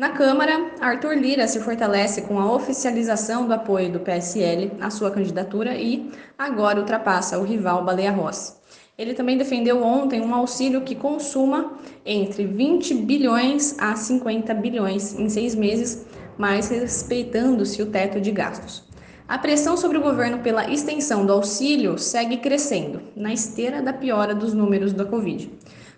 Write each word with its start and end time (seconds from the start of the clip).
Na 0.00 0.08
Câmara, 0.08 0.70
Arthur 0.80 1.14
Lira 1.14 1.46
se 1.46 1.60
fortalece 1.60 2.22
com 2.22 2.40
a 2.40 2.50
oficialização 2.50 3.46
do 3.46 3.52
apoio 3.52 3.92
do 3.92 4.00
PSL 4.00 4.72
à 4.80 4.88
sua 4.88 5.10
candidatura 5.10 5.74
e 5.74 6.10
agora 6.38 6.80
ultrapassa 6.80 7.38
o 7.38 7.44
rival 7.44 7.84
Baleia 7.84 8.10
Rossi. 8.10 8.54
Ele 8.96 9.12
também 9.12 9.36
defendeu 9.36 9.82
ontem 9.82 10.22
um 10.22 10.34
auxílio 10.34 10.80
que 10.80 10.94
consuma 10.94 11.74
entre 12.02 12.46
20 12.46 12.94
bilhões 12.94 13.76
a 13.78 13.94
50 13.94 14.54
bilhões 14.54 15.18
em 15.18 15.28
seis 15.28 15.54
meses, 15.54 16.06
mas 16.38 16.70
respeitando-se 16.70 17.82
o 17.82 17.90
teto 17.90 18.22
de 18.22 18.30
gastos. 18.30 18.82
A 19.28 19.36
pressão 19.36 19.76
sobre 19.76 19.98
o 19.98 20.02
governo 20.02 20.38
pela 20.38 20.70
extensão 20.70 21.26
do 21.26 21.32
auxílio 21.34 21.98
segue 21.98 22.38
crescendo, 22.38 23.02
na 23.14 23.34
esteira 23.34 23.82
da 23.82 23.92
piora 23.92 24.34
dos 24.34 24.54
números 24.54 24.94
da 24.94 25.04
Covid. 25.04 25.52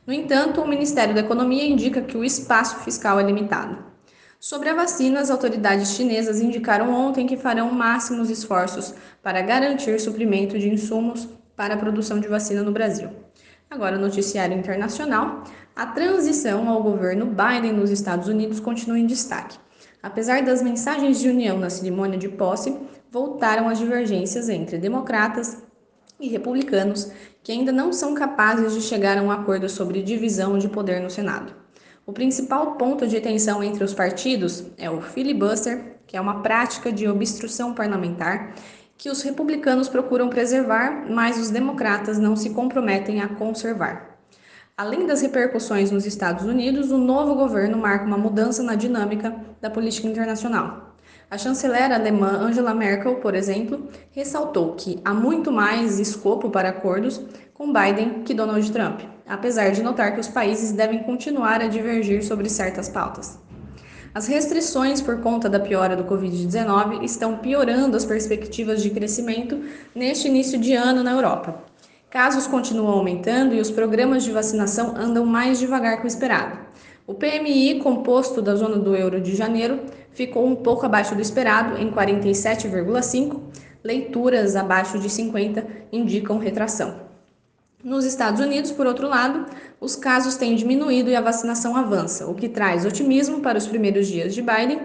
No 0.04 0.12
entanto, 0.12 0.60
o 0.60 0.66
Ministério 0.66 1.14
da 1.14 1.20
Economia 1.20 1.64
indica 1.64 2.02
que 2.02 2.16
o 2.16 2.24
espaço 2.24 2.80
fiscal 2.80 3.20
é 3.20 3.22
limitado. 3.22 3.91
Sobre 4.44 4.68
a 4.68 4.74
vacina, 4.74 5.20
as 5.20 5.30
autoridades 5.30 5.90
chinesas 5.90 6.40
indicaram 6.40 6.92
ontem 6.92 7.28
que 7.28 7.36
farão 7.36 7.70
máximos 7.70 8.28
esforços 8.28 8.92
para 9.22 9.40
garantir 9.40 10.00
suprimento 10.00 10.58
de 10.58 10.68
insumos 10.68 11.28
para 11.54 11.74
a 11.74 11.76
produção 11.76 12.18
de 12.18 12.26
vacina 12.26 12.60
no 12.60 12.72
Brasil. 12.72 13.08
Agora, 13.70 13.96
noticiário 13.96 14.58
internacional: 14.58 15.44
a 15.76 15.86
transição 15.86 16.68
ao 16.68 16.82
governo 16.82 17.24
Biden 17.26 17.72
nos 17.72 17.88
Estados 17.88 18.26
Unidos 18.26 18.58
continua 18.58 18.98
em 18.98 19.06
destaque. 19.06 19.56
Apesar 20.02 20.42
das 20.42 20.60
mensagens 20.60 21.20
de 21.20 21.28
união 21.28 21.56
na 21.56 21.70
cerimônia 21.70 22.18
de 22.18 22.28
posse, 22.28 22.76
voltaram 23.12 23.68
as 23.68 23.78
divergências 23.78 24.48
entre 24.48 24.76
democratas 24.76 25.62
e 26.18 26.26
republicanos, 26.26 27.12
que 27.44 27.52
ainda 27.52 27.70
não 27.70 27.92
são 27.92 28.12
capazes 28.12 28.74
de 28.74 28.80
chegar 28.80 29.16
a 29.18 29.22
um 29.22 29.30
acordo 29.30 29.68
sobre 29.68 30.02
divisão 30.02 30.58
de 30.58 30.68
poder 30.68 31.00
no 31.00 31.10
Senado. 31.10 31.61
O 32.04 32.12
principal 32.12 32.72
ponto 32.72 33.06
de 33.06 33.20
tensão 33.20 33.62
entre 33.62 33.84
os 33.84 33.94
partidos 33.94 34.64
é 34.76 34.90
o 34.90 35.00
filibuster, 35.00 35.98
que 36.04 36.16
é 36.16 36.20
uma 36.20 36.42
prática 36.42 36.90
de 36.90 37.06
obstrução 37.06 37.72
parlamentar 37.74 38.54
que 38.98 39.08
os 39.08 39.22
republicanos 39.22 39.88
procuram 39.88 40.28
preservar, 40.28 41.06
mas 41.08 41.38
os 41.38 41.50
democratas 41.50 42.18
não 42.18 42.34
se 42.34 42.50
comprometem 42.50 43.20
a 43.20 43.28
conservar. 43.28 44.18
Além 44.76 45.06
das 45.06 45.22
repercussões 45.22 45.92
nos 45.92 46.04
Estados 46.04 46.44
Unidos, 46.44 46.90
o 46.90 46.98
novo 46.98 47.36
governo 47.36 47.78
marca 47.78 48.04
uma 48.04 48.18
mudança 48.18 48.62
na 48.62 48.74
dinâmica 48.74 49.36
da 49.60 49.70
política 49.70 50.08
internacional. 50.08 50.91
A 51.32 51.38
chanceler 51.38 51.90
alemã 51.90 52.28
Angela 52.28 52.74
Merkel, 52.74 53.14
por 53.14 53.34
exemplo, 53.34 53.88
ressaltou 54.10 54.74
que 54.74 55.00
há 55.02 55.14
muito 55.14 55.50
mais 55.50 55.98
escopo 55.98 56.50
para 56.50 56.68
acordos 56.68 57.22
com 57.54 57.72
Biden 57.72 58.22
que 58.22 58.34
Donald 58.34 58.70
Trump, 58.70 59.00
apesar 59.26 59.70
de 59.70 59.82
notar 59.82 60.12
que 60.12 60.20
os 60.20 60.28
países 60.28 60.72
devem 60.72 61.02
continuar 61.04 61.62
a 61.62 61.68
divergir 61.68 62.22
sobre 62.22 62.50
certas 62.50 62.90
pautas. 62.90 63.38
As 64.14 64.26
restrições 64.26 65.00
por 65.00 65.22
conta 65.22 65.48
da 65.48 65.58
piora 65.58 65.96
do 65.96 66.04
Covid-19 66.04 67.02
estão 67.02 67.38
piorando 67.38 67.96
as 67.96 68.04
perspectivas 68.04 68.82
de 68.82 68.90
crescimento 68.90 69.58
neste 69.94 70.28
início 70.28 70.58
de 70.58 70.74
ano 70.74 71.02
na 71.02 71.12
Europa. 71.12 71.64
Casos 72.10 72.46
continuam 72.46 72.92
aumentando 72.92 73.54
e 73.54 73.60
os 73.62 73.70
programas 73.70 74.22
de 74.22 74.32
vacinação 74.32 74.94
andam 74.94 75.24
mais 75.24 75.58
devagar 75.58 75.96
que 75.98 76.04
o 76.04 76.06
esperado. 76.06 76.58
O 77.12 77.14
PMI 77.14 77.78
composto 77.78 78.40
da 78.40 78.54
zona 78.54 78.76
do 78.76 78.96
euro 78.96 79.20
de 79.20 79.36
janeiro 79.36 79.80
ficou 80.12 80.46
um 80.46 80.56
pouco 80.56 80.86
abaixo 80.86 81.14
do 81.14 81.20
esperado, 81.20 81.76
em 81.76 81.92
47,5. 81.92 83.38
Leituras 83.84 84.56
abaixo 84.56 84.98
de 84.98 85.10
50 85.10 85.62
indicam 85.92 86.38
retração. 86.38 87.02
Nos 87.84 88.06
Estados 88.06 88.40
Unidos, 88.40 88.72
por 88.72 88.86
outro 88.86 89.08
lado, 89.08 89.44
os 89.78 89.94
casos 89.94 90.36
têm 90.36 90.54
diminuído 90.54 91.10
e 91.10 91.14
a 91.14 91.20
vacinação 91.20 91.76
avança, 91.76 92.26
o 92.26 92.34
que 92.34 92.48
traz 92.48 92.86
otimismo 92.86 93.40
para 93.40 93.58
os 93.58 93.66
primeiros 93.66 94.06
dias 94.06 94.34
de 94.34 94.40
Biden. 94.40 94.80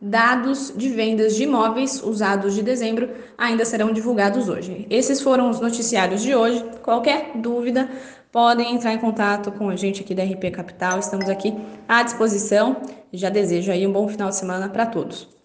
Dados 0.00 0.72
de 0.76 0.88
vendas 0.88 1.34
de 1.34 1.44
imóveis 1.44 2.00
usados 2.00 2.54
de 2.54 2.62
dezembro 2.62 3.10
ainda 3.36 3.64
serão 3.64 3.92
divulgados 3.92 4.48
hoje. 4.48 4.86
Esses 4.88 5.20
foram 5.20 5.50
os 5.50 5.58
noticiários 5.58 6.22
de 6.22 6.32
hoje. 6.32 6.64
Qualquer 6.82 7.32
dúvida, 7.36 7.88
podem 8.32 8.74
entrar 8.74 8.94
em 8.94 8.98
contato 8.98 9.52
com 9.52 9.68
a 9.68 9.76
gente 9.76 10.00
aqui 10.00 10.14
da 10.14 10.24
RP 10.24 10.50
Capital. 10.50 10.98
Estamos 10.98 11.28
aqui 11.28 11.54
à 11.86 12.02
disposição. 12.02 12.78
Já 13.12 13.28
desejo 13.28 13.70
aí 13.70 13.86
um 13.86 13.92
bom 13.92 14.08
final 14.08 14.30
de 14.30 14.36
semana 14.36 14.70
para 14.70 14.86
todos. 14.86 15.41